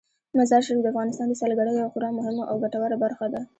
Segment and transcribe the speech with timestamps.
[0.37, 3.41] مزارشریف د افغانستان د سیلګرۍ یوه خورا مهمه او ګټوره برخه ده.